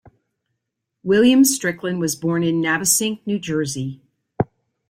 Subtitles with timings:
[1.03, 4.01] William Strickland was born in Navesink, New Jersey.